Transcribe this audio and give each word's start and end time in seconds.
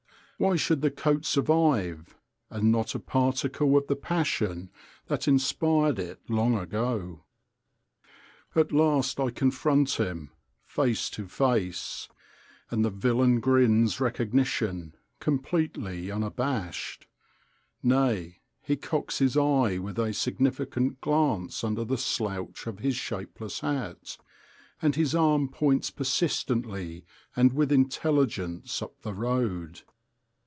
Why 0.43 0.55
should 0.55 0.81
the 0.81 0.89
coat 0.89 1.23
survive, 1.23 2.15
and 2.49 2.71
not 2.71 2.95
a 2.95 2.99
particle 2.99 3.77
of 3.77 3.85
the 3.85 3.95
passion 3.95 4.71
that 5.05 5.27
inspired 5.27 5.99
it 5.99 6.19
long 6.27 6.57
ago? 6.57 7.25
At 8.55 8.71
last 8.71 9.19
I 9.19 9.29
confront 9.29 9.99
him, 9.99 10.31
face 10.65 11.11
to 11.11 11.27
face: 11.27 12.09
and 12.71 12.83
the 12.83 12.89
villain 12.89 13.39
grins 13.39 13.99
recognition, 13.99 14.95
completely 15.19 16.09
unabashed. 16.09 17.05
Nay, 17.83 18.39
he 18.63 18.75
cocks 18.77 19.19
his 19.19 19.37
eye 19.37 19.77
with 19.77 19.99
a 19.99 20.11
significant 20.11 21.01
glance 21.01 21.63
under 21.63 21.85
the 21.85 21.99
slouch 21.99 22.65
of 22.65 22.79
his 22.79 22.95
shapeless 22.95 23.59
hat, 23.59 24.17
and 24.81 24.95
his 24.95 25.13
arm 25.13 25.49
points 25.49 25.91
persistently 25.91 27.05
and 27.35 27.53
with 27.53 27.71
intelligence 27.71 28.81
up 28.81 29.03
the 29.03 29.13
road. 29.13 29.81